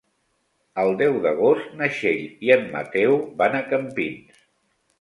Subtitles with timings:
[0.83, 4.45] El deu d'agost na Txell i en Mateu van a Campins.